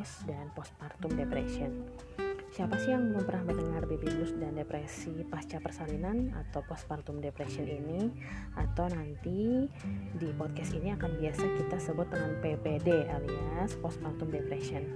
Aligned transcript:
blues 0.00 0.24
dan 0.24 0.48
postpartum 0.56 1.12
depression. 1.12 1.84
Siapa 2.56 2.72
sih 2.80 2.88
yang 2.88 3.12
belum 3.12 3.20
pernah 3.28 3.52
mendengar 3.52 3.84
baby 3.84 4.08
blues 4.08 4.32
dan 4.40 4.56
depresi 4.56 5.12
pasca 5.28 5.60
persalinan 5.60 6.32
atau 6.32 6.64
postpartum 6.64 7.20
depression 7.20 7.68
ini? 7.68 8.08
Atau 8.56 8.88
nanti 8.88 9.68
di 10.16 10.28
podcast 10.40 10.72
ini 10.72 10.96
akan 10.96 11.20
biasa 11.20 11.44
kita 11.44 11.76
sebut 11.76 12.08
dengan 12.08 12.32
PPD 12.40 13.12
alias 13.12 13.76
postpartum 13.76 14.32
depression. 14.32 14.88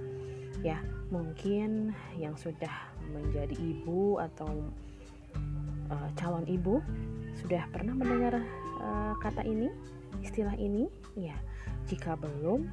Ya, 0.65 0.81
mungkin 1.13 1.93
yang 2.17 2.33
sudah 2.33 2.89
menjadi 3.13 3.53
ibu 3.61 4.17
atau 4.17 4.73
uh, 5.93 6.09
calon 6.17 6.49
ibu 6.49 6.81
sudah 7.45 7.61
pernah 7.69 7.93
mendengar 7.93 8.41
uh, 8.81 9.13
kata 9.21 9.45
ini? 9.45 9.69
istilah 10.25 10.57
ini? 10.57 10.89
Ya, 11.13 11.37
jika 11.85 12.17
belum, 12.17 12.65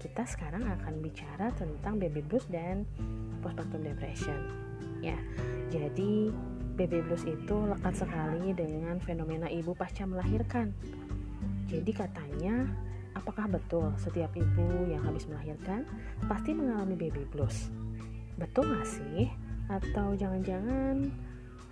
kita 0.00 0.24
sekarang 0.24 0.64
akan 0.64 1.04
bicara 1.04 1.52
tentang 1.54 2.00
baby 2.00 2.24
blues 2.24 2.48
dan 2.48 2.88
postpartum 3.44 3.84
depression. 3.84 4.48
Ya, 5.04 5.16
jadi 5.68 6.32
baby 6.80 7.04
blues 7.04 7.28
itu 7.28 7.56
lekat 7.68 8.00
sekali 8.00 8.56
dengan 8.56 8.96
fenomena 9.04 9.46
ibu 9.52 9.76
pasca 9.76 10.08
melahirkan. 10.08 10.72
Jadi 11.68 11.92
katanya, 11.92 12.64
apakah 13.12 13.46
betul 13.46 13.92
setiap 14.00 14.32
ibu 14.32 14.88
yang 14.88 15.04
habis 15.04 15.28
melahirkan 15.28 15.84
pasti 16.24 16.56
mengalami 16.56 16.96
baby 16.96 17.28
blues? 17.28 17.68
Betul 18.40 18.72
gak 18.72 18.88
sih? 18.88 19.28
Atau 19.68 20.16
jangan-jangan 20.16 21.12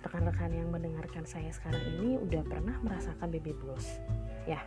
rekan-rekan 0.05 0.51
yang 0.55 0.69
mendengarkan 0.71 1.25
saya 1.27 1.51
sekarang 1.51 1.81
ini 1.99 2.15
udah 2.21 2.45
pernah 2.45 2.77
merasakan 2.85 3.27
baby 3.33 3.51
blues? 3.57 3.99
Ya, 4.45 4.61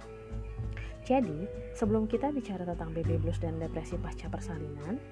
jadi, 1.03 1.51
sebelum 1.75 2.07
kita 2.07 2.31
bicara 2.31 2.63
tentang 2.63 2.95
baby 2.95 3.19
blues 3.19 3.43
dan 3.43 3.59
depresi 3.59 3.99
pasca 3.99 4.31
persalinan, 4.31 5.03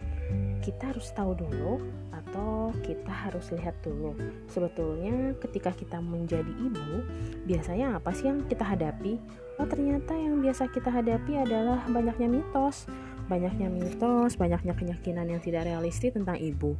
kita 0.62 0.94
harus 0.94 1.10
tahu 1.10 1.34
dulu 1.34 1.82
atau 2.14 2.70
kita 2.86 3.10
harus 3.10 3.50
lihat 3.50 3.74
dulu. 3.82 4.14
Sebetulnya 4.46 5.34
ketika 5.42 5.74
kita 5.74 5.98
menjadi 5.98 6.52
ibu 6.62 7.02
biasanya 7.42 7.98
apa 7.98 8.14
sih 8.14 8.30
yang 8.30 8.46
kita 8.46 8.62
hadapi? 8.62 9.18
Oh 9.58 9.66
ternyata 9.66 10.14
yang 10.14 10.38
biasa 10.38 10.70
kita 10.70 10.94
hadapi 10.94 11.42
adalah 11.42 11.82
banyaknya 11.90 12.30
mitos. 12.30 12.86
Banyaknya 13.26 13.66
mitos 13.66 14.38
banyaknya 14.38 14.78
keyakinan 14.78 15.26
yang 15.26 15.42
tidak 15.42 15.66
realistis 15.66 16.14
tentang 16.14 16.38
ibu. 16.38 16.78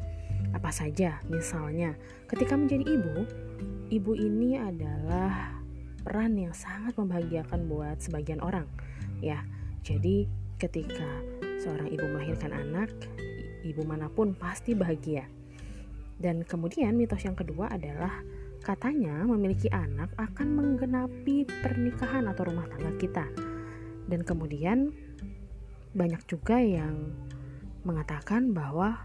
Apa 0.55 0.71
saja? 0.71 1.19
Misalnya 1.27 1.99
ketika 2.31 2.55
menjadi 2.55 2.87
ibu 2.87 3.27
ibu 3.91 4.13
ini 4.15 4.55
adalah 4.55 5.59
peran 6.07 6.39
yang 6.39 6.55
sangat 6.55 6.95
membahagiakan 6.95 7.67
buat 7.67 7.99
sebagian 7.99 8.39
orang 8.39 8.71
ya 9.21 9.45
jadi 9.81 10.29
ketika 10.61 11.09
seorang 11.61 11.89
ibu 11.89 12.05
melahirkan 12.05 12.53
anak 12.53 12.93
ibu 13.65 13.85
mana 13.85 14.09
pun 14.09 14.33
pasti 14.33 14.73
bahagia. 14.73 15.29
Dan 16.21 16.45
kemudian 16.45 16.97
mitos 16.97 17.25
yang 17.25 17.37
kedua 17.37 17.73
adalah 17.73 18.13
katanya 18.61 19.25
memiliki 19.25 19.73
anak 19.73 20.13
akan 20.21 20.53
menggenapi 20.53 21.49
pernikahan 21.49 22.29
atau 22.29 22.45
rumah 22.45 22.69
tangga 22.69 22.93
kita. 23.01 23.25
Dan 24.05 24.21
kemudian 24.21 24.93
banyak 25.97 26.21
juga 26.29 26.61
yang 26.61 27.09
mengatakan 27.89 28.53
bahwa 28.53 29.01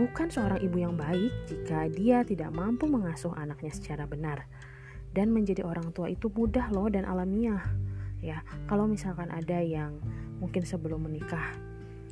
bukan 0.00 0.32
seorang 0.32 0.64
ibu 0.64 0.80
yang 0.80 0.96
baik 0.96 1.32
jika 1.44 1.92
dia 1.92 2.24
tidak 2.24 2.48
mampu 2.56 2.88
mengasuh 2.88 3.36
anaknya 3.36 3.72
secara 3.72 4.08
benar. 4.08 4.48
Dan 5.12 5.28
menjadi 5.28 5.60
orang 5.60 5.92
tua 5.92 6.08
itu 6.08 6.32
mudah 6.32 6.72
loh 6.72 6.88
dan 6.88 7.04
alamiah 7.04 7.60
ya 8.22 8.40
kalau 8.70 8.86
misalkan 8.86 9.28
ada 9.28 9.58
yang 9.58 9.98
mungkin 10.38 10.62
sebelum 10.62 11.04
menikah 11.04 11.52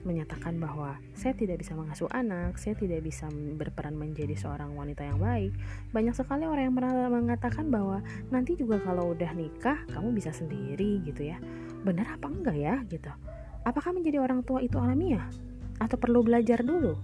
menyatakan 0.01 0.57
bahwa 0.57 0.97
saya 1.13 1.37
tidak 1.37 1.61
bisa 1.61 1.77
mengasuh 1.77 2.09
anak, 2.09 2.57
saya 2.57 2.73
tidak 2.73 3.05
bisa 3.05 3.29
berperan 3.57 3.97
menjadi 3.97 4.33
seorang 4.33 4.73
wanita 4.73 5.05
yang 5.05 5.21
baik. 5.21 5.53
Banyak 5.93 6.17
sekali 6.17 6.49
orang 6.49 6.73
yang 6.73 6.77
mengatakan 7.13 7.69
bahwa 7.69 8.01
nanti 8.33 8.57
juga 8.57 8.81
kalau 8.81 9.13
udah 9.13 9.31
nikah 9.37 9.85
kamu 9.93 10.17
bisa 10.17 10.33
sendiri 10.33 11.05
gitu 11.05 11.29
ya. 11.29 11.37
Benar 11.85 12.17
apa 12.17 12.33
enggak 12.33 12.57
ya 12.57 12.81
gitu? 12.89 13.13
Apakah 13.61 13.93
menjadi 13.93 14.25
orang 14.25 14.41
tua 14.41 14.65
itu 14.65 14.81
alamiah 14.81 15.29
atau 15.77 15.97
perlu 16.01 16.25
belajar 16.25 16.65
dulu? 16.65 16.97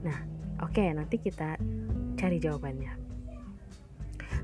Nah, 0.00 0.18
oke 0.64 0.80
okay, 0.80 0.96
nanti 0.96 1.20
kita 1.20 1.60
cari 2.16 2.40
jawabannya. 2.40 3.09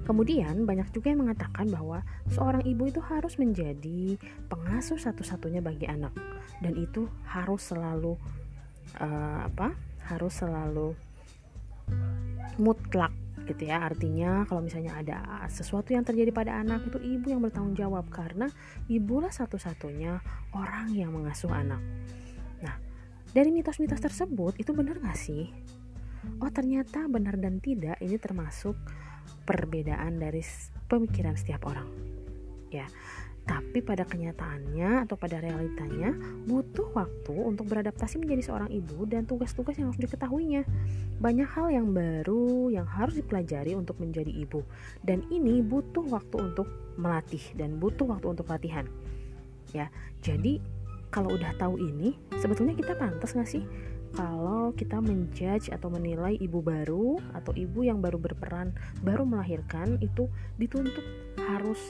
Kemudian 0.07 0.63
banyak 0.63 0.95
juga 0.95 1.11
yang 1.11 1.27
mengatakan 1.27 1.67
bahwa 1.67 2.07
seorang 2.31 2.63
ibu 2.63 2.87
itu 2.87 3.03
harus 3.03 3.35
menjadi 3.43 4.15
pengasuh 4.47 5.03
satu-satunya 5.03 5.59
bagi 5.59 5.91
anak. 5.91 6.15
Dan 6.63 6.79
itu 6.79 7.11
harus 7.27 7.67
selalu 7.67 8.15
uh, 9.03 9.51
apa? 9.51 9.75
harus 10.07 10.39
selalu 10.39 10.95
mutlak 12.63 13.11
gitu 13.51 13.67
ya. 13.67 13.83
Artinya 13.83 14.47
kalau 14.47 14.63
misalnya 14.63 14.95
ada 14.95 15.19
sesuatu 15.51 15.91
yang 15.91 16.07
terjadi 16.07 16.31
pada 16.31 16.55
anak 16.63 16.87
itu 16.87 17.03
ibu 17.03 17.27
yang 17.35 17.43
bertanggung 17.43 17.75
jawab. 17.75 18.07
Karena 18.07 18.47
ibulah 18.87 19.35
satu-satunya 19.35 20.23
orang 20.55 20.95
yang 20.95 21.11
mengasuh 21.11 21.51
anak. 21.51 21.83
Nah 22.63 22.79
dari 23.35 23.51
mitos-mitos 23.51 23.99
tersebut 23.99 24.63
itu 24.63 24.71
benar 24.71 25.03
gak 25.03 25.19
sih? 25.19 25.51
Oh 26.39 26.51
ternyata 26.55 27.11
benar 27.11 27.35
dan 27.39 27.59
tidak 27.59 27.99
ini 27.99 28.15
termasuk 28.19 28.79
perbedaan 29.47 30.19
dari 30.19 30.43
pemikiran 30.91 31.39
setiap 31.39 31.65
orang. 31.71 31.87
Ya. 32.69 32.91
Tapi 33.47 33.79
pada 33.79 34.03
kenyataannya 34.03 35.07
atau 35.07 35.15
pada 35.15 35.39
realitanya 35.39 36.11
butuh 36.51 36.91
waktu 36.99 37.31
untuk 37.31 37.71
beradaptasi 37.71 38.19
menjadi 38.19 38.43
seorang 38.51 38.75
ibu 38.75 39.07
dan 39.07 39.23
tugas-tugas 39.23 39.79
yang 39.79 39.95
harus 39.95 40.03
diketahuinya. 40.03 40.67
Banyak 41.23 41.47
hal 41.55 41.71
yang 41.71 41.95
baru 41.95 42.75
yang 42.75 42.91
harus 42.91 43.15
dipelajari 43.15 43.79
untuk 43.79 44.03
menjadi 44.03 44.35
ibu 44.35 44.67
dan 45.07 45.23
ini 45.31 45.63
butuh 45.63 46.03
waktu 46.11 46.43
untuk 46.43 46.67
melatih 46.99 47.41
dan 47.55 47.79
butuh 47.79 48.11
waktu 48.11 48.35
untuk 48.35 48.51
latihan. 48.51 48.91
Ya, 49.71 49.95
jadi 50.27 50.59
kalau 51.15 51.39
udah 51.39 51.55
tahu 51.55 51.79
ini, 51.79 52.19
sebetulnya 52.43 52.75
kita 52.75 52.99
pantas 52.99 53.31
nggak 53.31 53.47
sih 53.47 53.63
kalau 54.15 54.71
kita 54.77 55.03
menjudge 55.03 55.73
atau 55.73 55.89
menilai 55.91 56.39
ibu 56.39 56.63
baru 56.63 57.19
atau 57.35 57.53
ibu 57.57 57.83
yang 57.83 57.99
baru 57.99 58.21
berperan 58.21 58.71
baru 59.03 59.27
melahirkan 59.27 59.99
itu 59.99 60.31
dituntut 60.61 61.05
harus 61.49 61.81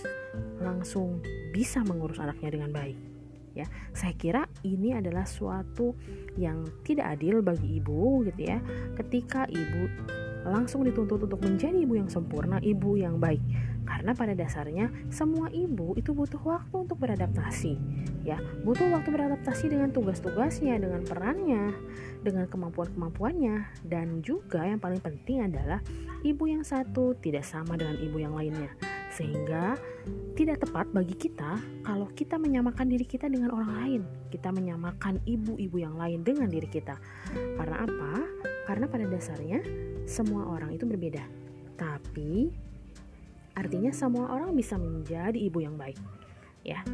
langsung 0.62 1.20
bisa 1.52 1.84
mengurus 1.84 2.20
anaknya 2.20 2.56
dengan 2.56 2.70
baik 2.72 2.98
ya. 3.56 3.66
Saya 3.96 4.12
kira 4.12 4.44
ini 4.68 4.92
adalah 4.92 5.24
suatu 5.24 5.96
yang 6.36 6.68
tidak 6.84 7.16
adil 7.16 7.40
bagi 7.40 7.80
ibu 7.80 8.20
gitu 8.28 8.42
ya. 8.44 8.60
Ketika 9.00 9.48
ibu 9.48 9.88
langsung 10.46 10.86
dituntut 10.86 11.26
untuk 11.26 11.42
menjadi 11.42 11.76
ibu 11.76 11.98
yang 11.98 12.08
sempurna 12.08 12.62
ibu 12.62 12.94
yang 12.94 13.18
baik 13.18 13.42
karena 13.86 14.12
pada 14.12 14.34
dasarnya 14.34 14.90
semua 15.14 15.46
ibu 15.54 15.94
itu 15.94 16.10
butuh 16.10 16.42
waktu 16.42 16.74
untuk 16.74 16.98
beradaptasi. 16.98 17.78
Ya, 18.26 18.42
butuh 18.66 18.90
waktu 18.90 19.14
beradaptasi 19.14 19.70
dengan 19.70 19.94
tugas-tugasnya, 19.94 20.82
dengan 20.82 21.06
perannya, 21.06 21.70
dengan 22.26 22.50
kemampuan-kemampuannya 22.50 23.86
dan 23.86 24.18
juga 24.26 24.66
yang 24.66 24.82
paling 24.82 24.98
penting 24.98 25.46
adalah 25.46 25.78
ibu 26.26 26.50
yang 26.50 26.66
satu 26.66 27.14
tidak 27.22 27.46
sama 27.46 27.78
dengan 27.78 27.94
ibu 28.02 28.18
yang 28.18 28.34
lainnya. 28.34 28.74
Sehingga 29.14 29.78
tidak 30.34 30.66
tepat 30.66 30.90
bagi 30.90 31.14
kita 31.14 31.56
kalau 31.86 32.10
kita 32.12 32.36
menyamakan 32.36 32.90
diri 32.90 33.06
kita 33.06 33.30
dengan 33.30 33.54
orang 33.54 33.70
lain. 33.80 34.02
Kita 34.34 34.50
menyamakan 34.50 35.22
ibu-ibu 35.22 35.78
yang 35.78 35.94
lain 35.94 36.26
dengan 36.26 36.50
diri 36.50 36.66
kita. 36.66 36.98
Karena 37.32 37.86
apa? 37.86 38.12
Karena 38.66 38.90
pada 38.90 39.06
dasarnya 39.06 39.62
semua 40.04 40.50
orang 40.50 40.74
itu 40.74 40.84
berbeda. 40.84 41.22
Tapi 41.78 42.50
Artinya 43.56 43.88
semua 43.88 44.28
orang 44.36 44.52
bisa 44.52 44.76
menjadi 44.76 45.40
ibu 45.40 45.64
yang 45.64 45.80
baik. 45.80 45.96
Ya. 46.60 46.84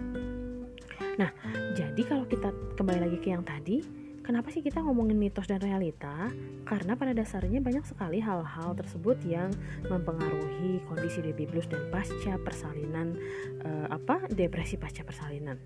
Nah, 1.19 1.35
jadi 1.75 2.03
kalau 2.07 2.25
kita 2.31 2.55
kembali 2.79 3.03
lagi 3.03 3.19
ke 3.19 3.35
yang 3.35 3.43
tadi, 3.43 3.83
kenapa 4.23 4.55
sih 4.55 4.63
kita 4.63 4.79
ngomongin 4.79 5.19
mitos 5.19 5.51
dan 5.51 5.59
realita? 5.59 6.31
Karena 6.63 6.95
pada 6.95 7.11
dasarnya 7.11 7.59
banyak 7.59 7.83
sekali 7.83 8.23
hal-hal 8.23 8.79
tersebut 8.79 9.19
yang 9.27 9.51
mempengaruhi 9.91 10.87
kondisi 10.87 11.19
baby 11.19 11.51
blues 11.51 11.67
dan 11.67 11.83
pasca 11.91 12.39
persalinan 12.39 13.19
eh, 13.67 13.87
apa 13.91 14.31
depresi 14.31 14.79
pasca 14.79 15.03
persalinan. 15.03 15.59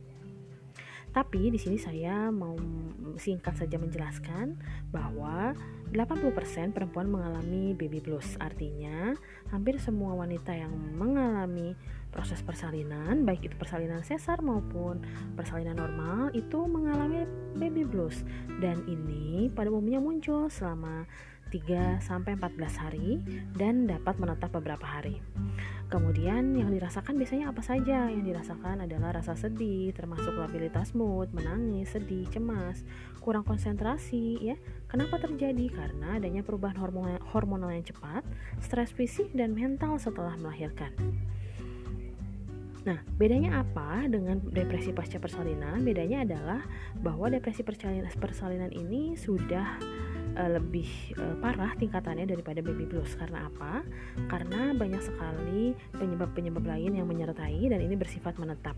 Tapi 1.16 1.48
di 1.48 1.56
sini 1.56 1.80
saya 1.80 2.28
mau 2.28 2.52
singkat 3.16 3.56
saja 3.56 3.80
menjelaskan 3.80 4.52
bahwa 4.92 5.56
80% 5.96 6.76
perempuan 6.76 7.08
mengalami 7.08 7.72
baby 7.72 8.04
blues. 8.04 8.36
Artinya, 8.36 9.16
hampir 9.48 9.80
semua 9.80 10.12
wanita 10.12 10.52
yang 10.52 10.76
mengalami 10.76 11.72
proses 12.12 12.44
persalinan, 12.44 13.24
baik 13.24 13.48
itu 13.48 13.56
persalinan 13.56 14.04
sesar 14.04 14.44
maupun 14.44 15.00
persalinan 15.40 15.80
normal 15.80 16.36
itu 16.36 16.68
mengalami 16.68 17.24
baby 17.56 17.88
blues. 17.88 18.20
Dan 18.60 18.84
ini 18.84 19.48
pada 19.48 19.72
umumnya 19.72 20.04
muncul 20.04 20.52
selama 20.52 21.08
3 21.48 22.04
sampai 22.04 22.36
14 22.36 22.76
hari 22.76 23.24
dan 23.56 23.88
dapat 23.88 24.20
menetap 24.20 24.52
beberapa 24.52 24.84
hari. 24.84 25.24
Kemudian 25.86 26.50
yang 26.58 26.74
dirasakan 26.74 27.14
biasanya 27.14 27.54
apa 27.54 27.62
saja? 27.62 28.10
Yang 28.10 28.34
dirasakan 28.34 28.82
adalah 28.82 29.14
rasa 29.14 29.38
sedih, 29.38 29.94
termasuk 29.94 30.34
labilitas 30.34 30.98
mood, 30.98 31.30
menangis, 31.30 31.94
sedih, 31.94 32.26
cemas, 32.26 32.82
kurang 33.22 33.46
konsentrasi 33.46 34.42
ya. 34.42 34.58
Kenapa 34.90 35.22
terjadi? 35.22 35.70
Karena 35.70 36.18
adanya 36.18 36.42
perubahan 36.42 36.74
hormonal, 37.22 37.70
yang 37.70 37.86
cepat, 37.86 38.26
stres 38.58 38.90
fisik 38.90 39.30
dan 39.30 39.54
mental 39.54 39.94
setelah 40.02 40.34
melahirkan. 40.34 40.90
Nah, 42.86 43.02
bedanya 43.18 43.62
apa 43.62 44.06
dengan 44.06 44.38
depresi 44.42 44.90
pasca 44.90 45.18
persalinan? 45.18 45.82
Bedanya 45.86 46.22
adalah 46.22 46.62
bahwa 46.98 47.30
depresi 47.30 47.62
persalinan 47.62 48.70
ini 48.74 49.14
sudah 49.18 49.78
uh, 50.36 50.50
lebih 50.60 51.16
uh, 51.16 51.36
parah 51.40 51.72
tingkatannya 51.74 52.28
daripada 52.28 52.60
baby 52.60 52.84
blues. 52.84 53.16
Karena 53.16 53.48
apa? 53.48 53.82
Karena 54.28 54.76
banyak 54.76 55.02
sekali 55.02 55.72
penyebab-penyebab 55.96 56.64
lain 56.64 56.92
yang 57.00 57.08
menyertai 57.08 57.72
dan 57.72 57.80
ini 57.80 57.96
bersifat 57.96 58.36
menetap 58.36 58.76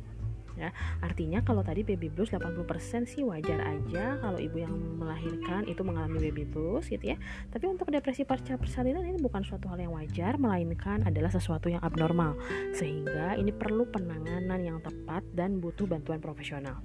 ya 0.58 0.75
artinya 0.99 1.38
kalau 1.46 1.62
tadi 1.62 1.87
baby 1.87 2.10
blues 2.10 2.34
80% 2.34 3.06
sih 3.06 3.22
wajar 3.22 3.62
aja 3.62 4.19
kalau 4.19 4.43
ibu 4.43 4.58
yang 4.58 4.75
melahirkan 4.99 5.62
itu 5.70 5.87
mengalami 5.87 6.19
baby 6.28 6.43
blues 6.43 6.90
gitu 6.90 7.14
ya 7.14 7.16
tapi 7.55 7.70
untuk 7.70 7.87
depresi 7.94 8.26
pasca 8.26 8.58
persalinan 8.58 9.06
ini 9.06 9.22
bukan 9.22 9.46
suatu 9.46 9.70
hal 9.70 9.78
yang 9.78 9.94
wajar 9.94 10.34
melainkan 10.37 11.06
adalah 11.06 11.31
sesuatu 11.31 11.70
yang 11.70 11.81
abnormal 11.81 12.34
sehingga 12.75 13.38
ini 13.38 13.54
perlu 13.54 13.87
penanganan 13.87 14.58
yang 14.58 14.82
tepat 14.82 15.22
dan 15.31 15.62
butuh 15.62 15.87
bantuan 15.87 16.19
profesional 16.19 16.82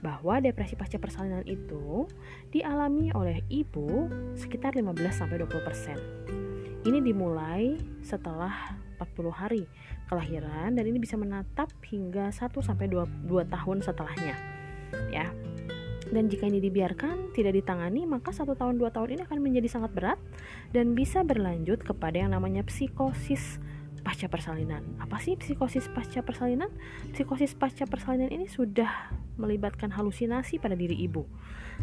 bahwa 0.00 0.40
depresi 0.42 0.76
pasca 0.78 0.98
persalinan 1.00 1.44
itu 1.46 2.06
dialami 2.54 3.12
oleh 3.14 3.42
ibu 3.50 4.08
sekitar 4.38 4.74
15-20%. 4.78 6.86
Ini 6.86 6.98
dimulai 7.02 7.76
setelah 8.00 8.78
40 8.98 9.30
hari 9.34 9.66
kelahiran 10.06 10.74
dan 10.74 10.84
ini 10.86 10.98
bisa 10.98 11.16
menatap 11.18 11.70
hingga 11.90 12.30
1 12.30 12.62
sampai 12.62 12.86
2, 12.90 13.26
2 13.26 13.54
tahun 13.54 13.82
setelahnya. 13.82 14.34
Ya. 15.12 15.30
Dan 16.08 16.32
jika 16.32 16.48
ini 16.48 16.64
dibiarkan 16.64 17.36
tidak 17.36 17.60
ditangani, 17.60 18.08
maka 18.08 18.32
satu 18.32 18.56
tahun 18.56 18.80
dua 18.80 18.88
tahun 18.88 19.20
ini 19.20 19.22
akan 19.28 19.44
menjadi 19.44 19.68
sangat 19.68 19.92
berat 19.92 20.16
dan 20.72 20.96
bisa 20.96 21.20
berlanjut 21.20 21.84
kepada 21.84 22.16
yang 22.16 22.32
namanya 22.32 22.64
psikosis 22.64 23.60
pasca 24.00 24.24
persalinan. 24.24 24.80
Apa 25.04 25.20
sih 25.20 25.36
psikosis 25.36 25.92
pasca 25.92 26.24
persalinan? 26.24 26.72
Psikosis 27.12 27.52
pasca 27.52 27.84
persalinan 27.84 28.32
ini 28.32 28.48
sudah 28.48 29.12
melibatkan 29.38 29.94
halusinasi 29.94 30.58
pada 30.58 30.74
diri 30.74 30.98
ibu. 30.98 31.24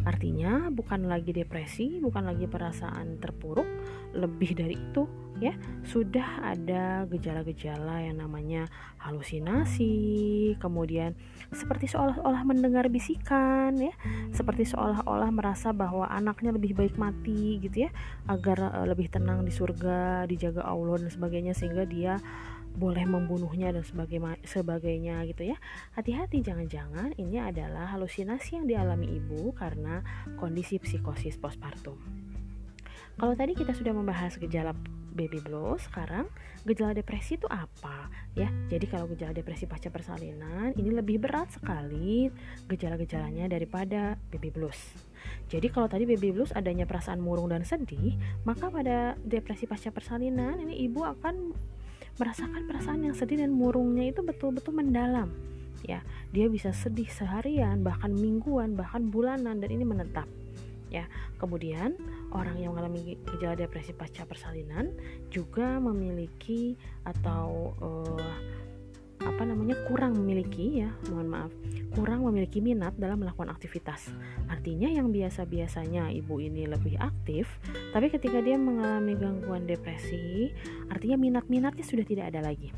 Artinya 0.04 0.68
bukan 0.70 1.08
lagi 1.08 1.32
depresi, 1.32 2.04
bukan 2.04 2.28
lagi 2.28 2.46
perasaan 2.52 3.18
terpuruk, 3.24 3.68
lebih 4.12 4.52
dari 4.54 4.76
itu 4.76 5.08
ya 5.36 5.52
sudah 5.84 6.56
ada 6.56 7.04
gejala-gejala 7.12 8.08
yang 8.08 8.24
namanya 8.24 8.72
halusinasi 9.04 10.56
kemudian 10.64 11.12
seperti 11.52 11.92
seolah-olah 11.92 12.48
mendengar 12.48 12.88
bisikan 12.88 13.76
ya 13.76 13.92
seperti 14.32 14.64
seolah-olah 14.64 15.28
merasa 15.36 15.76
bahwa 15.76 16.08
anaknya 16.08 16.56
lebih 16.56 16.72
baik 16.72 16.96
mati 16.96 17.60
gitu 17.60 17.88
ya 17.88 17.92
agar 18.32 18.72
uh, 18.72 18.88
lebih 18.88 19.12
tenang 19.12 19.44
di 19.44 19.52
surga 19.52 20.24
dijaga 20.32 20.64
Allah 20.64 21.04
dan 21.04 21.12
sebagainya 21.12 21.52
sehingga 21.52 21.84
dia 21.84 22.16
boleh 22.76 23.08
membunuhnya 23.08 23.72
dan 23.72 23.84
sebagainya 24.44 25.24
gitu 25.32 25.48
ya. 25.48 25.58
Hati-hati 25.96 26.44
jangan-jangan 26.44 27.16
ini 27.16 27.40
adalah 27.40 27.96
halusinasi 27.96 28.60
yang 28.60 28.66
dialami 28.68 29.16
ibu 29.16 29.56
karena 29.56 30.04
kondisi 30.36 30.78
psikosis 30.78 31.40
postpartum. 31.40 31.98
Kalau 33.16 33.32
tadi 33.32 33.56
kita 33.56 33.72
sudah 33.72 33.96
membahas 33.96 34.36
gejala 34.36 34.76
baby 35.16 35.40
blues, 35.40 35.88
sekarang 35.88 36.28
gejala 36.68 36.92
depresi 36.92 37.40
itu 37.40 37.48
apa? 37.48 38.12
Ya, 38.36 38.52
jadi 38.68 38.84
kalau 38.92 39.08
gejala 39.08 39.32
depresi 39.32 39.64
pasca 39.64 39.88
persalinan 39.88 40.76
ini 40.76 40.92
lebih 40.92 41.24
berat 41.24 41.56
sekali 41.56 42.28
gejala-gejalanya 42.68 43.48
daripada 43.48 44.20
baby 44.28 44.52
blues. 44.52 44.76
Jadi 45.48 45.72
kalau 45.72 45.88
tadi 45.88 46.04
baby 46.04 46.36
blues 46.36 46.52
adanya 46.52 46.84
perasaan 46.84 47.24
murung 47.24 47.48
dan 47.48 47.64
sedih, 47.64 48.20
maka 48.44 48.68
pada 48.68 49.16
depresi 49.24 49.64
pasca 49.64 49.96
persalinan 49.96 50.60
ini 50.60 50.84
ibu 50.84 51.08
akan 51.08 51.56
merasakan 52.16 52.64
perasaan 52.68 53.02
yang 53.06 53.16
sedih 53.16 53.44
dan 53.44 53.52
murungnya 53.52 54.12
itu 54.12 54.24
betul-betul 54.24 54.76
mendalam. 54.76 55.32
Ya, 55.86 56.02
dia 56.34 56.50
bisa 56.50 56.74
sedih 56.74 57.06
seharian, 57.12 57.86
bahkan 57.86 58.10
mingguan, 58.10 58.74
bahkan 58.74 59.12
bulanan 59.14 59.62
dan 59.62 59.70
ini 59.70 59.86
menetap 59.86 60.26
ya. 60.96 61.06
Kemudian 61.36 62.00
orang 62.32 62.56
yang 62.56 62.72
mengalami 62.74 63.20
gejala 63.36 63.60
depresi 63.60 63.92
pasca 63.92 64.24
persalinan 64.24 64.96
juga 65.28 65.78
memiliki 65.84 66.80
atau 67.04 67.76
uh, 67.84 68.32
apa 69.26 69.42
namanya 69.44 69.76
kurang 69.90 70.16
memiliki 70.16 70.86
ya 70.86 70.90
mohon 71.10 71.28
maaf 71.28 71.52
kurang 71.98 72.22
memiliki 72.24 72.62
minat 72.62 72.94
dalam 72.96 73.26
melakukan 73.26 73.50
aktivitas 73.50 74.14
artinya 74.48 74.88
yang 74.88 75.10
biasa 75.10 75.50
biasanya 75.50 76.14
ibu 76.14 76.38
ini 76.38 76.70
lebih 76.70 76.96
aktif 77.02 77.50
tapi 77.92 78.14
ketika 78.14 78.40
dia 78.40 78.56
mengalami 78.56 79.18
gangguan 79.18 79.66
depresi 79.66 80.54
artinya 80.94 81.18
minat 81.18 81.46
minatnya 81.50 81.84
sudah 81.84 82.06
tidak 82.06 82.30
ada 82.30 82.46
lagi 82.46 82.70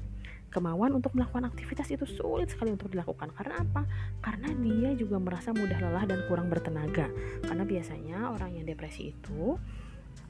kemauan 0.48 0.96
untuk 0.96 1.14
melakukan 1.14 1.52
aktivitas 1.52 1.92
itu 1.92 2.08
sulit 2.08 2.50
sekali 2.50 2.74
untuk 2.74 2.90
dilakukan 2.90 3.30
karena 3.36 3.62
apa? 3.62 3.84
Karena 4.24 4.50
dia 4.58 4.96
juga 4.96 5.20
merasa 5.20 5.52
mudah 5.52 5.78
lelah 5.78 6.08
dan 6.08 6.24
kurang 6.26 6.48
bertenaga. 6.48 7.12
Karena 7.44 7.68
biasanya 7.68 8.32
orang 8.32 8.56
yang 8.56 8.66
depresi 8.66 9.12
itu 9.12 9.60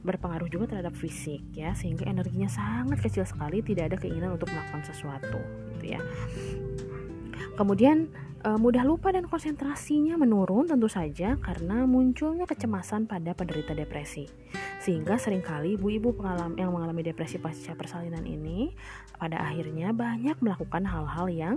berpengaruh 0.06 0.46
juga 0.46 0.70
terhadap 0.70 0.94
fisik 0.94 1.42
ya 1.52 1.74
sehingga 1.74 2.06
energinya 2.06 2.46
sangat 2.46 3.02
kecil 3.02 3.26
sekali 3.26 3.60
tidak 3.66 3.94
ada 3.94 3.96
keinginan 3.98 4.38
untuk 4.38 4.46
melakukan 4.50 4.86
sesuatu 4.86 5.40
gitu 5.74 5.98
ya. 5.98 6.00
Kemudian 7.58 8.06
e, 8.46 8.48
mudah 8.54 8.86
lupa 8.86 9.10
dan 9.10 9.26
konsentrasinya 9.26 10.14
menurun 10.14 10.70
tentu 10.70 10.86
saja 10.86 11.34
karena 11.42 11.82
munculnya 11.90 12.46
kecemasan 12.46 13.10
pada 13.10 13.34
penderita 13.34 13.74
depresi. 13.74 14.30
Sehingga 14.78 15.18
sering 15.18 15.42
kali 15.42 15.74
ibu-ibu 15.74 16.14
yang 16.54 16.70
mengalami 16.70 17.02
depresi 17.02 17.42
pasca 17.42 17.74
persalinan 17.74 18.22
ini 18.22 18.70
pada 19.18 19.42
akhirnya 19.42 19.90
banyak 19.90 20.38
melakukan 20.38 20.86
hal-hal 20.86 21.26
yang 21.26 21.56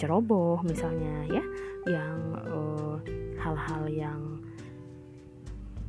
ceroboh 0.00 0.58
misalnya 0.64 1.28
ya, 1.28 1.44
yang 1.86 2.16
eh, 2.34 2.96
hal-hal 3.38 3.84
uh, 3.86 3.92
yang 3.92 4.20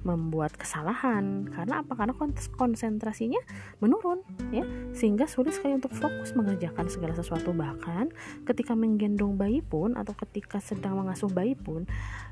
membuat 0.04 0.56
kesalahan. 0.56 1.48
Karena 1.52 1.84
apa? 1.84 1.94
Karena 1.96 2.14
konsentrasinya 2.56 3.40
menurun 3.84 4.24
ya. 4.52 4.64
Sehingga 4.96 5.28
sulit 5.28 5.56
sekali 5.56 5.76
untuk 5.76 5.92
fokus 5.92 6.34
mengerjakan 6.36 6.88
segala 6.88 7.14
sesuatu. 7.16 7.52
Bahkan 7.52 8.12
ketika 8.48 8.74
menggendong 8.76 9.36
bayi 9.36 9.60
pun 9.60 9.96
atau 10.00 10.16
ketika 10.28 10.64
sedang 10.64 11.00
mengasuh 11.00 11.30
bayi 11.32 11.54
pun 11.56 11.84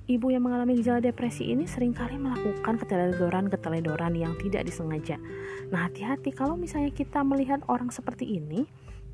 ibu 0.07 0.31
yang 0.31 0.47
mengalami 0.47 0.79
gejala 0.79 1.03
depresi 1.03 1.51
ini 1.51 1.67
sering 1.67 1.91
kali 1.91 2.15
melakukan 2.15 2.79
keteledoran-keteledoran 2.79 4.15
yang 4.15 4.33
tidak 4.39 4.63
disengaja. 4.63 5.19
Nah 5.67 5.91
hati-hati 5.91 6.31
kalau 6.31 6.55
misalnya 6.55 6.95
kita 6.95 7.21
melihat 7.27 7.59
orang 7.67 7.91
seperti 7.91 8.39
ini 8.39 8.63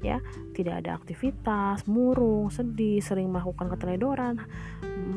ya. 0.04 0.20
Tidak 0.54 0.84
ada 0.84 1.00
aktivitas 1.00 1.88
murung 1.88 2.52
sedih 2.52 3.00
sering 3.00 3.32
melakukan 3.32 3.72
keteledoran 3.74 4.44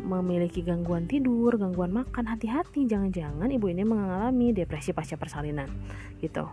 memiliki 0.07 0.63
gangguan 0.63 1.05
tidur 1.11 1.59
gangguan 1.59 1.93
makan. 1.93 2.25
Hati-hati 2.31 2.87
jangan-jangan 2.87 3.51
ibu 3.51 3.67
ini 3.69 3.83
mengalami 3.83 4.55
depresi 4.55 4.95
pasca 4.95 5.19
persalinan 5.19 5.69
gitu. 6.23 6.47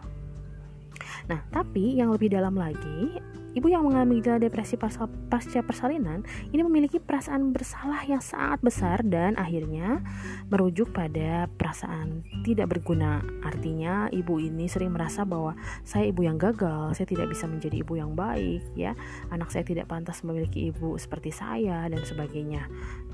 Nah, 1.29 1.39
tapi 1.47 1.95
yang 1.95 2.11
lebih 2.11 2.35
dalam 2.35 2.59
lagi, 2.59 3.15
ibu 3.53 3.69
yang 3.69 3.85
mengalami 3.85 4.19
gejala 4.19 4.41
depresi 4.41 4.75
pasca, 4.77 5.59
persalinan 5.61 6.25
ini 6.49 6.61
memiliki 6.65 6.97
perasaan 6.97 7.53
bersalah 7.53 8.01
yang 8.05 8.21
sangat 8.21 8.59
besar 8.65 8.97
dan 9.05 9.37
akhirnya 9.37 10.01
merujuk 10.49 10.89
pada 10.93 11.45
perasaan 11.57 12.25
tidak 12.41 12.73
berguna. 12.73 13.21
Artinya, 13.45 14.09
ibu 14.09 14.41
ini 14.41 14.65
sering 14.65 14.93
merasa 14.93 15.23
bahwa 15.23 15.53
saya 15.85 16.09
ibu 16.09 16.25
yang 16.25 16.41
gagal, 16.41 16.97
saya 16.97 17.07
tidak 17.07 17.29
bisa 17.31 17.45
menjadi 17.45 17.81
ibu 17.81 17.93
yang 17.97 18.17
baik, 18.17 18.61
ya. 18.73 18.97
Anak 19.29 19.53
saya 19.53 19.63
tidak 19.63 19.89
pantas 19.89 20.25
memiliki 20.25 20.73
ibu 20.73 20.97
seperti 20.97 21.29
saya 21.29 21.85
dan 21.87 22.01
sebagainya. 22.03 22.67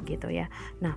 Gitu 0.07 0.31
ya. 0.31 0.47
Nah, 0.79 0.95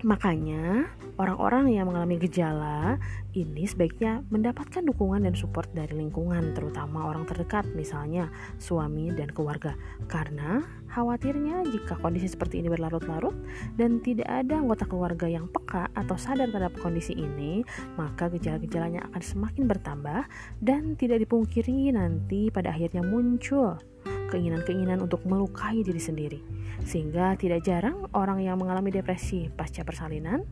Makanya, 0.00 0.88
orang-orang 1.20 1.76
yang 1.76 1.84
mengalami 1.92 2.16
gejala 2.16 2.96
ini 3.36 3.68
sebaiknya 3.68 4.24
mendapatkan 4.32 4.80
dukungan 4.80 5.28
dan 5.28 5.36
support 5.36 5.68
dari 5.76 5.92
lingkungan, 5.92 6.56
terutama 6.56 7.04
orang 7.04 7.28
terdekat, 7.28 7.68
misalnya 7.76 8.32
suami 8.56 9.12
dan 9.12 9.28
keluarga. 9.28 9.76
Karena 10.08 10.64
khawatirnya 10.88 11.68
jika 11.68 12.00
kondisi 12.00 12.32
seperti 12.32 12.64
ini 12.64 12.72
berlarut-larut 12.72 13.36
dan 13.76 14.00
tidak 14.00 14.24
ada 14.24 14.64
anggota 14.64 14.88
keluarga 14.88 15.28
yang 15.28 15.44
peka 15.52 15.92
atau 15.92 16.16
sadar 16.16 16.48
terhadap 16.48 16.80
kondisi 16.80 17.12
ini, 17.12 17.60
maka 18.00 18.32
gejala-gejalanya 18.32 19.04
akan 19.12 19.20
semakin 19.20 19.68
bertambah 19.68 20.24
dan 20.64 20.96
tidak 20.96 21.20
dipungkiri 21.28 21.92
nanti 21.92 22.48
pada 22.48 22.72
akhirnya 22.72 23.04
muncul 23.04 23.76
keinginan-keinginan 24.30 25.02
untuk 25.02 25.26
melukai 25.26 25.82
diri 25.82 25.98
sendiri. 25.98 26.40
Sehingga 26.86 27.34
tidak 27.36 27.66
jarang 27.66 28.08
orang 28.14 28.40
yang 28.40 28.56
mengalami 28.56 28.94
depresi 28.94 29.50
pasca 29.52 29.82
persalinan, 29.82 30.46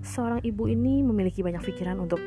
seorang 0.00 0.40
ibu 0.46 0.70
ini 0.70 1.02
memiliki 1.02 1.42
banyak 1.42 1.60
pikiran 1.60 1.98
untuk 2.00 2.22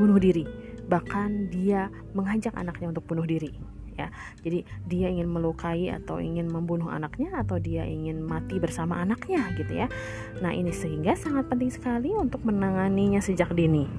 bunuh 0.00 0.18
diri. 0.18 0.48
Bahkan 0.88 1.52
dia 1.52 1.92
mengajak 2.16 2.56
anaknya 2.56 2.90
untuk 2.90 3.04
bunuh 3.06 3.28
diri. 3.28 3.78
ya 3.98 4.14
jadi 4.46 4.62
dia 4.86 5.10
ingin 5.10 5.26
melukai 5.26 5.90
atau 5.90 6.22
ingin 6.22 6.46
membunuh 6.46 6.86
anaknya 6.86 7.34
atau 7.34 7.58
dia 7.58 7.82
ingin 7.82 8.22
mati 8.22 8.62
bersama 8.62 9.02
anaknya 9.02 9.42
gitu 9.58 9.74
ya 9.74 9.90
nah 10.38 10.54
ini 10.54 10.70
sehingga 10.70 11.18
sangat 11.18 11.50
penting 11.50 11.74
sekali 11.74 12.14
untuk 12.14 12.46
menanganinya 12.46 13.18
sejak 13.18 13.50
dini 13.58 13.90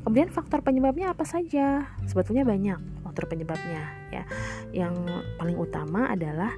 kemudian 0.00 0.32
faktor 0.32 0.64
penyebabnya 0.64 1.12
apa 1.12 1.28
saja 1.28 1.92
sebetulnya 2.08 2.48
banyak 2.48 2.95
faktor 3.16 3.32
penyebabnya 3.32 3.96
ya. 4.12 4.28
Yang 4.76 5.24
paling 5.40 5.56
utama 5.56 6.12
adalah 6.12 6.52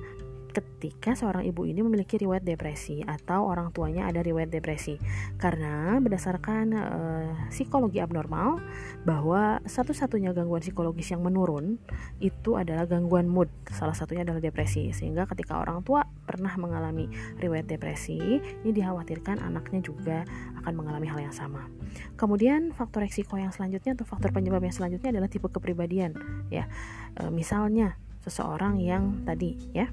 ketika 0.58 1.14
seorang 1.14 1.46
ibu 1.46 1.62
ini 1.62 1.80
memiliki 1.86 2.18
riwayat 2.18 2.42
depresi 2.42 3.06
atau 3.06 3.46
orang 3.46 3.70
tuanya 3.70 4.10
ada 4.10 4.18
riwayat 4.18 4.50
depresi. 4.50 4.98
Karena 5.38 6.02
berdasarkan 6.02 6.66
uh, 6.74 7.30
psikologi 7.54 8.02
abnormal 8.02 8.58
bahwa 9.06 9.62
satu-satunya 9.62 10.34
gangguan 10.34 10.60
psikologis 10.60 11.14
yang 11.14 11.22
menurun 11.22 11.78
itu 12.18 12.58
adalah 12.58 12.90
gangguan 12.90 13.30
mood. 13.30 13.46
Salah 13.70 13.94
satunya 13.94 14.26
adalah 14.26 14.42
depresi. 14.42 14.90
Sehingga 14.90 15.30
ketika 15.30 15.62
orang 15.62 15.86
tua 15.86 16.02
pernah 16.26 16.52
mengalami 16.58 17.06
riwayat 17.38 17.70
depresi 17.70 18.18
ini 18.18 18.70
dikhawatirkan 18.74 19.40
anaknya 19.40 19.80
juga 19.80 20.18
akan 20.62 20.72
mengalami 20.74 21.06
hal 21.06 21.20
yang 21.22 21.34
sama. 21.34 21.70
Kemudian 22.18 22.74
faktor 22.74 23.06
resiko 23.06 23.38
yang 23.38 23.54
selanjutnya 23.54 23.94
atau 23.94 24.04
faktor 24.04 24.34
penyebab 24.34 24.60
yang 24.60 24.74
selanjutnya 24.74 25.14
adalah 25.14 25.30
tipe 25.30 25.46
kepribadian 25.48 26.18
ya. 26.50 26.66
E, 27.16 27.30
misalnya 27.30 27.96
seseorang 28.26 28.82
yang 28.82 29.22
tadi 29.24 29.56
ya 29.72 29.88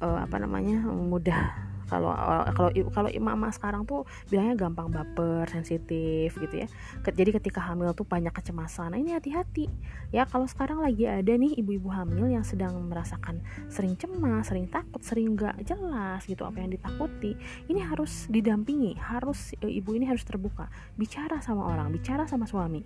uh, 0.00 0.18
apa 0.24 0.36
namanya 0.40 0.84
mudah. 0.86 1.66
Kalau 1.86 2.10
kalau 2.50 2.70
kalau 2.90 3.08
mama 3.22 3.46
sekarang 3.54 3.86
tuh 3.86 4.02
bilangnya 4.26 4.58
gampang 4.58 4.90
baper 4.90 5.46
sensitif 5.46 6.34
gitu 6.34 6.66
ya. 6.66 6.68
Jadi 7.06 7.30
ketika 7.38 7.62
hamil 7.62 7.94
tuh 7.94 8.02
banyak 8.02 8.34
kecemasan. 8.34 8.90
Nah 8.90 8.98
ini 8.98 9.14
hati-hati. 9.14 9.70
Ya 10.10 10.26
kalau 10.26 10.50
sekarang 10.50 10.82
lagi 10.82 11.06
ada 11.06 11.30
nih 11.30 11.54
ibu-ibu 11.62 11.86
hamil 11.94 12.26
yang 12.26 12.42
sedang 12.42 12.74
merasakan 12.90 13.38
sering 13.70 13.94
cemas 13.94 14.50
sering 14.50 14.66
takut 14.66 14.98
sering 14.98 15.38
nggak 15.38 15.62
jelas 15.62 16.26
gitu 16.26 16.42
apa 16.42 16.58
yang 16.58 16.74
ditakuti 16.74 17.38
ini 17.70 17.78
harus 17.78 18.26
didampingi. 18.34 18.98
Harus 18.98 19.54
ibu 19.62 19.94
ini 19.94 20.10
harus 20.10 20.26
terbuka. 20.26 20.66
Bicara 20.98 21.38
sama 21.38 21.70
orang 21.70 21.94
bicara 21.94 22.26
sama 22.26 22.50
suami 22.50 22.82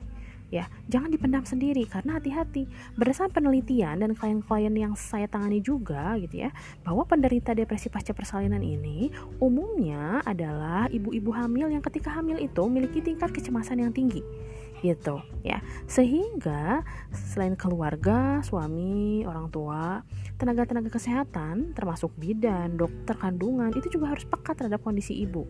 ya 0.50 0.66
jangan 0.90 1.09
dipendam 1.11 1.47
sendiri 1.47 1.87
karena 1.87 2.19
hati-hati. 2.19 2.66
Berdasarkan 2.99 3.33
penelitian 3.33 4.02
dan 4.02 4.12
klien-klien 4.12 4.75
yang 4.75 4.92
saya 4.99 5.30
tangani 5.30 5.62
juga 5.62 6.19
gitu 6.19 6.47
ya 6.47 6.50
bahwa 6.83 7.07
penderita 7.07 7.54
depresi 7.54 7.88
pasca 7.88 8.12
persalinan 8.12 8.61
ini 8.61 9.09
umumnya 9.38 10.21
adalah 10.26 10.90
ibu-ibu 10.90 11.30
hamil 11.33 11.71
yang 11.71 11.83
ketika 11.83 12.12
hamil 12.12 12.37
itu 12.37 12.61
memiliki 12.66 13.00
tingkat 13.00 13.30
kecemasan 13.30 13.80
yang 13.80 13.95
tinggi 13.95 14.21
gitu 14.80 15.21
ya. 15.45 15.61
Sehingga 15.87 16.83
selain 17.12 17.54
keluarga 17.54 18.40
suami 18.45 19.23
orang 19.28 19.52
tua 19.52 20.02
tenaga-tenaga 20.40 20.88
kesehatan 20.88 21.76
termasuk 21.76 22.11
bidan 22.16 22.80
dokter 22.80 23.12
kandungan 23.12 23.71
itu 23.76 23.92
juga 23.92 24.16
harus 24.16 24.25
peka 24.25 24.57
terhadap 24.57 24.80
kondisi 24.80 25.21
ibu 25.21 25.45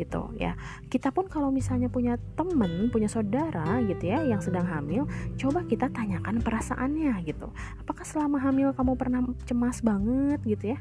gitu 0.00 0.32
ya. 0.40 0.56
Kita 0.88 1.12
pun 1.12 1.28
kalau 1.28 1.52
misalnya 1.52 1.92
punya 1.92 2.16
temen 2.32 2.88
punya 2.88 3.06
saudara 3.12 3.84
gitu 3.84 4.08
ya 4.08 4.24
yang 4.24 4.40
sedang 4.40 4.64
hamil 4.64 5.04
coba 5.36 5.68
kita 5.68 5.92
tanyakan 5.92 6.40
perasaannya 6.40 7.12
gitu. 7.28 7.52
Apakah 7.84 8.08
selama 8.08 8.40
hamil 8.40 8.72
kamu 8.72 8.96
pernah 8.96 9.20
cemas 9.44 9.84
banget 9.84 10.40
gitu 10.48 10.72
ya 10.72 10.80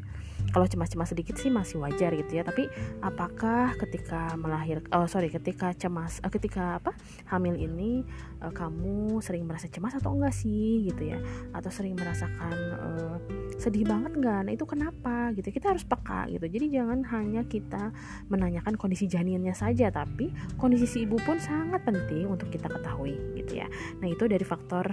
kalau 0.49 0.65
cemas-cemas 0.65 1.13
sedikit 1.13 1.37
sih 1.37 1.53
masih 1.53 1.81
wajar 1.81 2.13
gitu 2.13 2.39
ya. 2.39 2.43
Tapi 2.43 2.67
apakah 3.01 3.73
ketika 3.77 4.33
melahir 4.35 4.83
oh 4.93 5.05
sorry 5.05 5.29
ketika 5.29 5.73
cemas 5.77 6.19
uh, 6.21 6.31
ketika 6.31 6.81
apa 6.81 6.91
hamil 7.29 7.55
ini 7.55 8.03
uh, 8.41 8.53
kamu 8.53 9.21
sering 9.21 9.45
merasa 9.45 9.69
cemas 9.69 9.95
atau 9.97 10.13
enggak 10.13 10.33
sih 10.33 10.89
gitu 10.89 11.15
ya? 11.15 11.19
Atau 11.53 11.69
sering 11.69 11.95
merasakan 11.97 12.55
uh, 12.77 13.15
sedih 13.59 13.85
banget 13.85 14.15
enggak? 14.17 14.39
Nah 14.45 14.51
itu 14.53 14.65
kenapa 14.65 15.31
gitu? 15.37 15.49
Kita 15.49 15.73
harus 15.73 15.85
peka 15.85 16.29
gitu. 16.31 16.45
Jadi 16.45 16.65
jangan 16.73 17.05
hanya 17.13 17.41
kita 17.45 17.91
menanyakan 18.29 18.75
kondisi 18.75 19.05
janinnya 19.05 19.53
saja 19.53 19.89
tapi 19.89 20.31
kondisi 20.55 20.85
si 20.89 20.97
ibu 21.05 21.17
pun 21.21 21.37
sangat 21.37 21.83
penting 21.85 22.29
untuk 22.29 22.49
kita 22.49 22.71
ketahui 22.71 23.17
gitu 23.35 23.59
ya. 23.59 23.67
Nah 23.99 24.07
itu 24.09 24.25
dari 24.25 24.45
faktor 24.45 24.89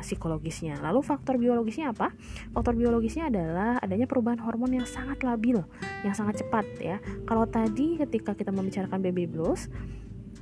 psikologisnya. 0.00 0.78
Lalu 0.80 1.00
faktor 1.04 1.36
biologisnya 1.36 1.92
apa? 1.92 2.12
Faktor 2.52 2.78
biologisnya 2.78 3.28
adalah 3.28 3.78
adanya 3.82 4.08
perubahan 4.08 4.40
hormon 4.40 4.72
yang 4.76 4.86
sangat 4.96 5.20
labil, 5.20 5.60
yang 6.00 6.16
sangat 6.16 6.40
cepat 6.40 6.64
ya. 6.80 6.96
Kalau 7.28 7.44
tadi 7.44 8.00
ketika 8.00 8.32
kita 8.32 8.48
membicarakan 8.48 9.04
baby 9.04 9.28
blues, 9.28 9.68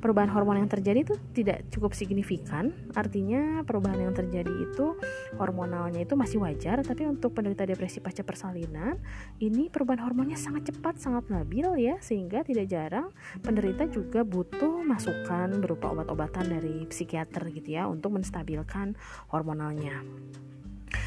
perubahan 0.05 0.29
hormon 0.29 0.61
yang 0.61 0.69
terjadi 0.69 1.01
itu 1.01 1.17
tidak 1.33 1.65
cukup 1.73 1.97
signifikan. 1.97 2.77
Artinya 2.93 3.65
perubahan 3.65 4.05
yang 4.05 4.13
terjadi 4.13 4.53
itu 4.53 5.01
hormonalnya 5.41 6.05
itu 6.05 6.13
masih 6.13 6.45
wajar, 6.45 6.85
tapi 6.85 7.09
untuk 7.09 7.33
penderita 7.33 7.65
depresi 7.65 8.05
pasca 8.05 8.21
persalinan, 8.21 9.01
ini 9.41 9.73
perubahan 9.73 10.05
hormonnya 10.05 10.37
sangat 10.37 10.69
cepat, 10.69 11.01
sangat 11.01 11.33
labil 11.33 11.73
ya, 11.81 11.97
sehingga 12.05 12.45
tidak 12.45 12.69
jarang 12.69 13.09
penderita 13.41 13.89
juga 13.89 14.29
butuh 14.29 14.85
masukan 14.85 15.49
berupa 15.65 15.97
obat-obatan 15.97 16.53
dari 16.53 16.85
psikiater 16.85 17.49
gitu 17.57 17.81
ya 17.81 17.89
untuk 17.89 18.21
menstabilkan 18.21 18.93
hormonalnya. 19.33 20.05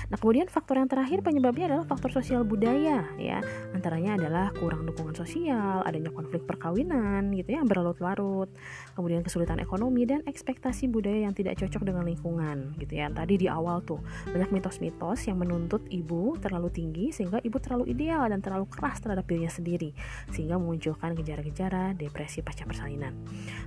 Nah, 0.08 0.16
kemudian 0.16 0.48
faktor 0.48 0.80
yang 0.80 0.88
terakhir 0.88 1.20
penyebabnya 1.20 1.68
adalah 1.68 1.84
faktor 1.84 2.16
sosial 2.16 2.48
budaya 2.48 3.04
ya. 3.20 3.44
Antaranya 3.76 4.16
adalah 4.16 4.56
kurang 4.56 4.88
dukungan 4.88 5.12
sosial, 5.12 5.84
adanya 5.84 6.16
konflik 6.16 6.48
perkawinan 6.48 7.36
gitu 7.36 7.60
ya 7.60 7.62
berlarut-larut, 7.68 8.48
kemudian 8.96 9.20
kesulitan 9.20 9.60
ekonomi 9.60 10.08
dan 10.08 10.24
ekspektasi 10.24 10.88
budaya 10.88 11.28
yang 11.28 11.36
tidak 11.36 11.60
cocok 11.60 11.84
dengan 11.84 12.08
lingkungan 12.08 12.72
gitu 12.80 12.96
ya. 12.96 13.12
Tadi 13.12 13.36
di 13.36 13.48
awal 13.52 13.84
tuh 13.84 14.00
banyak 14.32 14.48
mitos-mitos 14.56 15.28
yang 15.28 15.44
menuntut 15.44 15.84
ibu 15.92 16.40
terlalu 16.40 16.72
tinggi 16.72 17.12
sehingga 17.12 17.44
ibu 17.44 17.60
terlalu 17.60 17.92
ideal 17.92 18.32
dan 18.32 18.40
terlalu 18.40 18.64
keras 18.72 19.04
terhadap 19.04 19.28
dirinya 19.28 19.52
sendiri 19.52 19.92
sehingga 20.32 20.56
memunculkan 20.56 21.20
gejala-gejala 21.20 21.92
depresi 22.00 22.40
pasca 22.40 22.64
persalinan. 22.64 23.12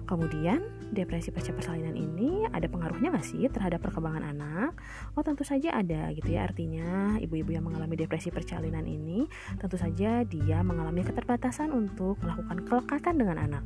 Kemudian 0.09 0.65
depresi 0.89 1.29
pasca 1.29 1.53
persalinan 1.53 1.93
ini 1.93 2.49
ada 2.49 2.65
pengaruhnya 2.65 3.13
nggak 3.13 3.27
sih 3.29 3.45
terhadap 3.53 3.85
perkembangan 3.85 4.33
anak? 4.33 4.73
Oh 5.15 5.23
tentu 5.23 5.45
saja 5.45 5.77
ada 5.77 6.09
gitu 6.17 6.30
ya 6.31 6.47
artinya 6.47 7.19
ibu-ibu 7.19 7.51
yang 7.51 7.67
mengalami 7.67 7.99
depresi 7.99 8.31
percalinan 8.31 8.87
ini 8.87 9.27
tentu 9.59 9.75
saja 9.75 10.23
dia 10.23 10.63
mengalami 10.63 11.03
keterbatasan 11.03 11.75
untuk 11.75 12.23
melakukan 12.23 12.63
kelekatan 12.71 13.15
dengan 13.19 13.37
anak 13.37 13.65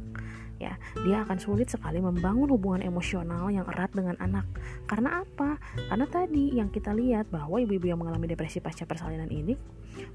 ya 0.63 0.79
dia 1.03 1.27
akan 1.27 1.39
sulit 1.41 1.67
sekali 1.69 1.99
membangun 1.99 2.47
hubungan 2.51 2.83
emosional 2.85 3.51
yang 3.51 3.67
erat 3.67 3.91
dengan 3.91 4.15
anak. 4.23 4.47
Karena 4.87 5.27
apa? 5.27 5.59
Karena 5.91 6.07
tadi 6.07 6.55
yang 6.55 6.71
kita 6.71 6.95
lihat 6.95 7.29
bahwa 7.29 7.59
ibu-ibu 7.59 7.91
yang 7.91 8.01
mengalami 8.01 8.31
depresi 8.31 8.63
pasca 8.63 8.87
persalinan 8.87 9.29
ini 9.31 9.55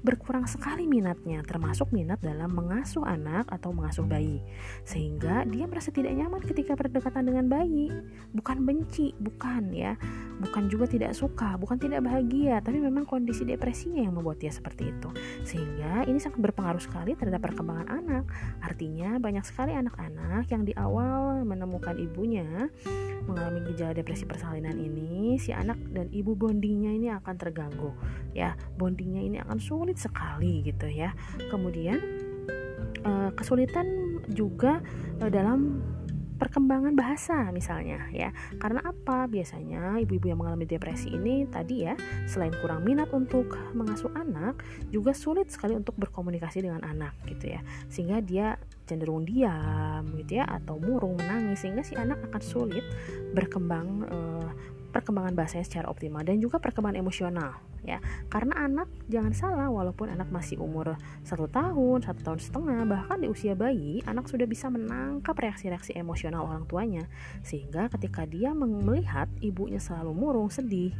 berkurang 0.04 0.44
sekali 0.44 0.84
minatnya 0.84 1.40
termasuk 1.40 1.88
minat 1.92 2.20
dalam 2.20 2.52
mengasuh 2.52 3.04
anak 3.04 3.48
atau 3.48 3.72
mengasuh 3.72 4.04
bayi. 4.04 4.44
Sehingga 4.84 5.44
dia 5.48 5.64
merasa 5.64 5.88
tidak 5.92 6.12
nyaman 6.12 6.40
ketika 6.44 6.76
berdekatan 6.76 7.28
dengan 7.28 7.48
bayi. 7.48 7.88
Bukan 8.32 8.64
benci 8.64 9.16
bukan 9.16 9.72
ya. 9.72 9.96
Bukan 10.40 10.72
juga 10.72 10.88
tidak 10.88 11.12
suka 11.12 11.56
bukan 11.60 11.76
tidak 11.76 12.04
bahagia 12.04 12.60
tapi 12.64 12.80
memang 12.80 13.04
kondisi 13.04 13.44
depresinya 13.44 14.00
yang 14.00 14.16
membuat 14.16 14.40
dia 14.40 14.52
seperti 14.52 14.92
itu. 14.92 15.08
Sehingga 15.44 16.04
ini 16.08 16.16
sangat 16.20 16.40
berpengaruh 16.40 16.80
sekali 16.80 17.16
terhadap 17.16 17.44
perkembangan 17.44 17.88
anak. 17.88 18.24
Artinya 18.64 19.16
banyak 19.20 19.44
sekali 19.44 19.76
anak-anak 19.76 20.29
yang 20.50 20.62
di 20.62 20.74
awal 20.78 21.42
menemukan 21.42 21.98
ibunya 21.98 22.70
mengalami 23.26 23.62
gejala 23.70 23.94
depresi 23.94 24.24
persalinan 24.26 24.74
ini 24.78 25.36
si 25.38 25.54
anak 25.54 25.78
dan 25.92 26.10
ibu 26.10 26.34
bondingnya 26.34 26.90
ini 26.94 27.08
akan 27.14 27.34
terganggu 27.36 27.90
ya. 28.34 28.54
Bondingnya 28.78 29.22
ini 29.22 29.36
akan 29.42 29.58
sulit 29.58 29.98
sekali 29.98 30.62
gitu 30.62 30.86
ya. 30.86 31.14
Kemudian 31.50 31.98
uh, 33.04 33.30
kesulitan 33.34 34.18
juga 34.30 34.82
uh, 35.20 35.30
dalam 35.30 35.82
perkembangan 36.40 36.96
bahasa 36.96 37.52
misalnya 37.52 38.08
ya. 38.10 38.32
Karena 38.56 38.80
apa? 38.80 39.28
Biasanya 39.28 40.00
ibu-ibu 40.00 40.32
yang 40.32 40.40
mengalami 40.40 40.64
depresi 40.64 41.12
ini 41.12 41.44
tadi 41.44 41.84
ya 41.84 41.94
selain 42.24 42.56
kurang 42.64 42.82
minat 42.82 43.12
untuk 43.12 43.52
mengasuh 43.76 44.08
anak 44.16 44.64
juga 44.88 45.12
sulit 45.12 45.52
sekali 45.52 45.76
untuk 45.76 46.00
berkomunikasi 46.00 46.64
dengan 46.64 46.80
anak 46.88 47.12
gitu 47.28 47.52
ya. 47.52 47.60
Sehingga 47.92 48.24
dia 48.24 48.56
cenderung 48.88 49.22
diam 49.22 50.02
gitu 50.18 50.40
ya 50.40 50.48
atau 50.48 50.80
murung 50.82 51.14
menangis 51.20 51.62
sehingga 51.62 51.86
si 51.86 51.94
anak 51.94 52.18
akan 52.26 52.42
sulit 52.42 52.82
berkembang 53.36 54.02
uh, 54.10 54.50
perkembangan 54.90 55.38
bahasanya 55.38 55.62
secara 55.62 55.86
optimal 55.86 56.26
dan 56.26 56.42
juga 56.42 56.58
perkembangan 56.58 56.98
emosional 56.98 57.54
ya. 57.84 57.98
Karena 58.28 58.66
anak 58.66 58.88
jangan 59.08 59.32
salah 59.32 59.68
walaupun 59.68 60.12
anak 60.12 60.28
masih 60.28 60.60
umur 60.60 60.96
satu 61.26 61.46
tahun 61.46 62.02
satu 62.04 62.20
tahun 62.22 62.40
setengah 62.40 62.80
bahkan 62.88 63.18
di 63.20 63.28
usia 63.28 63.52
bayi 63.54 64.00
anak 64.06 64.26
sudah 64.26 64.46
bisa 64.46 64.68
menangkap 64.72 65.36
reaksi-reaksi 65.36 65.96
emosional 65.96 66.46
orang 66.46 66.64
tuanya. 66.66 67.04
Sehingga 67.44 67.90
ketika 67.92 68.24
dia 68.24 68.52
melihat 68.52 69.28
ibunya 69.40 69.78
selalu 69.80 70.12
murung 70.12 70.50
sedih 70.52 70.92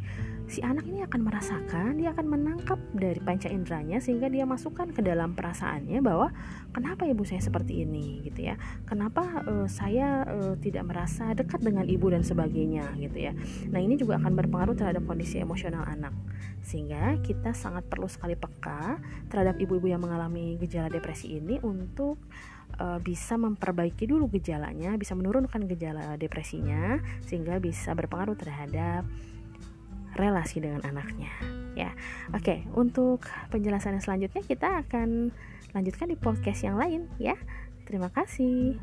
si 0.51 0.59
anak 0.67 0.83
ini 0.91 1.07
akan 1.07 1.21
merasakan 1.23 2.03
dia 2.03 2.11
akan 2.11 2.27
menangkap 2.27 2.75
dari 2.91 3.23
panca 3.23 3.47
inderanya 3.47 4.03
sehingga 4.03 4.27
dia 4.27 4.43
masukkan 4.43 4.91
ke 4.91 4.99
dalam 4.99 5.39
perasaannya 5.39 6.03
bahwa 6.03 6.35
kenapa 6.75 7.07
ibu 7.07 7.23
saya 7.23 7.39
seperti 7.39 7.87
ini? 7.87 8.27
gitu 8.27 8.51
ya. 8.51 8.59
Kenapa 8.83 9.47
uh, 9.47 9.71
saya 9.71 10.27
uh, 10.27 10.55
tidak 10.59 10.91
merasa 10.91 11.31
dekat 11.39 11.63
dengan 11.63 11.87
ibu 11.87 12.11
dan 12.11 12.27
sebagainya? 12.27 12.91
gitu 12.99 13.31
ya. 13.31 13.33
Nah 13.71 13.79
ini 13.79 13.95
juga 13.95 14.19
akan 14.19 14.35
berpengaruh 14.35 14.75
terhadap 14.75 15.07
kondisi 15.07 15.39
emosional 15.39 15.87
anak 15.87 16.11
sehingga 16.71 17.19
kita 17.27 17.51
sangat 17.51 17.83
perlu 17.91 18.07
sekali 18.07 18.39
peka 18.39 19.03
terhadap 19.27 19.59
ibu-ibu 19.59 19.91
yang 19.91 19.99
mengalami 19.99 20.55
gejala 20.63 20.87
depresi 20.87 21.35
ini 21.43 21.59
untuk 21.67 22.23
uh, 22.79 23.03
bisa 23.03 23.35
memperbaiki 23.35 24.07
dulu 24.07 24.31
gejalanya 24.31 24.95
bisa 24.95 25.19
menurunkan 25.19 25.67
gejala 25.67 26.15
depresinya 26.15 27.03
sehingga 27.27 27.59
bisa 27.59 27.91
berpengaruh 27.99 28.39
terhadap 28.39 29.03
relasi 30.15 30.63
dengan 30.63 30.87
anaknya. 30.87 31.35
Ya 31.75 31.91
oke 32.31 32.63
untuk 32.79 33.27
penjelasan 33.51 33.99
yang 33.99 34.05
selanjutnya 34.07 34.47
kita 34.47 34.87
akan 34.87 35.35
lanjutkan 35.75 36.07
di 36.07 36.15
podcast 36.15 36.63
yang 36.63 36.79
lain 36.79 37.11
ya. 37.19 37.35
Terima 37.83 38.15
kasih 38.15 38.79